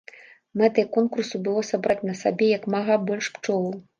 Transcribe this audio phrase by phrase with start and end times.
[0.61, 3.79] Мэтай конкурсу было сабраць на сабе як мага больш пчолаў.